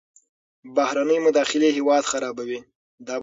[0.75, 2.59] بهرنۍ مداخلې هیواد خرابوي.